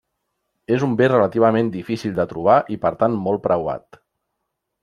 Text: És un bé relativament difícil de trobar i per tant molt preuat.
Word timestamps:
És 0.77 0.85
un 0.87 0.95
bé 1.01 1.09
relativament 1.11 1.69
difícil 1.77 2.17
de 2.21 2.27
trobar 2.33 2.57
i 2.77 2.81
per 2.87 2.93
tant 3.05 3.19
molt 3.27 3.45
preuat. 3.49 4.01